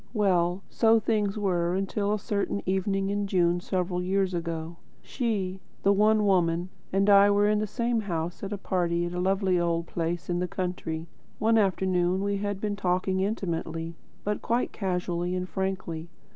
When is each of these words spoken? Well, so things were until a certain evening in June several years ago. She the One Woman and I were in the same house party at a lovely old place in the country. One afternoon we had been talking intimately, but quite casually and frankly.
Well, 0.13 0.63
so 0.67 0.99
things 0.99 1.37
were 1.37 1.75
until 1.75 2.11
a 2.11 2.17
certain 2.17 2.63
evening 2.65 3.11
in 3.11 3.27
June 3.27 3.59
several 3.59 4.01
years 4.01 4.33
ago. 4.33 4.77
She 5.03 5.59
the 5.83 5.93
One 5.93 6.25
Woman 6.25 6.69
and 6.91 7.07
I 7.07 7.29
were 7.29 7.47
in 7.47 7.59
the 7.59 7.67
same 7.67 7.99
house 8.01 8.43
party 8.63 9.05
at 9.05 9.13
a 9.13 9.19
lovely 9.19 9.59
old 9.59 9.85
place 9.85 10.27
in 10.27 10.39
the 10.39 10.47
country. 10.47 11.05
One 11.37 11.59
afternoon 11.59 12.23
we 12.23 12.37
had 12.37 12.59
been 12.59 12.75
talking 12.75 13.19
intimately, 13.19 13.95
but 14.23 14.41
quite 14.41 14.71
casually 14.71 15.35
and 15.35 15.47
frankly. 15.47 16.09